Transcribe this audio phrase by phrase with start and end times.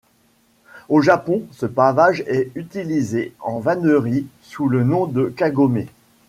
[0.89, 5.89] Au Japon, ce pavage est utilisé en vannerie sous le nom de Kagomé.